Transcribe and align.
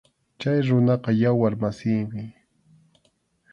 Chay 0.39 0.59
runaqa 0.69 1.11
yawar 1.21 1.53
masiymi. 1.61 2.23